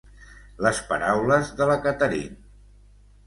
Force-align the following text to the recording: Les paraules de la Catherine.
Les 0.67 0.77
paraules 0.93 1.51
de 1.59 1.67
la 1.73 1.77
Catherine. 1.83 2.39